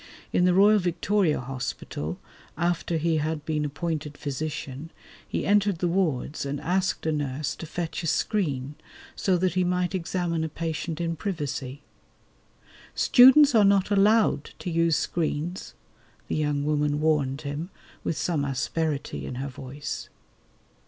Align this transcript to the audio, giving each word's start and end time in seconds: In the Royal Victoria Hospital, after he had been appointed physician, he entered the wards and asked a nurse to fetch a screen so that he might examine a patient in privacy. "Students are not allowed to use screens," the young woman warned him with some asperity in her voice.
In 0.33 0.45
the 0.45 0.53
Royal 0.55 0.79
Victoria 0.79 1.39
Hospital, 1.39 2.19
after 2.57 2.97
he 2.97 3.17
had 3.17 3.45
been 3.45 3.63
appointed 3.65 4.17
physician, 4.17 4.89
he 5.27 5.45
entered 5.45 5.77
the 5.77 5.87
wards 5.87 6.43
and 6.43 6.59
asked 6.59 7.05
a 7.05 7.11
nurse 7.11 7.55
to 7.57 7.67
fetch 7.67 8.01
a 8.01 8.07
screen 8.07 8.73
so 9.15 9.37
that 9.37 9.53
he 9.53 9.63
might 9.63 9.93
examine 9.93 10.43
a 10.43 10.49
patient 10.49 10.99
in 10.99 11.15
privacy. 11.15 11.83
"Students 12.95 13.53
are 13.53 13.63
not 13.63 13.91
allowed 13.91 14.45
to 14.57 14.71
use 14.71 14.97
screens," 14.97 15.75
the 16.27 16.35
young 16.35 16.65
woman 16.65 16.99
warned 16.99 17.41
him 17.41 17.69
with 18.03 18.17
some 18.17 18.43
asperity 18.43 19.27
in 19.27 19.35
her 19.35 19.49
voice. 19.49 20.09